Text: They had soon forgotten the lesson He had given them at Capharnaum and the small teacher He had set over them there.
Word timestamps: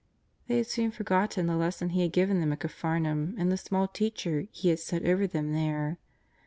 They 0.47 0.57
had 0.57 0.65
soon 0.65 0.89
forgotten 0.89 1.45
the 1.45 1.55
lesson 1.55 1.89
He 1.89 2.01
had 2.01 2.11
given 2.11 2.39
them 2.39 2.51
at 2.51 2.61
Capharnaum 2.61 3.35
and 3.37 3.51
the 3.51 3.55
small 3.55 3.87
teacher 3.87 4.47
He 4.51 4.69
had 4.69 4.79
set 4.79 5.05
over 5.05 5.27
them 5.27 5.53
there. 5.53 5.99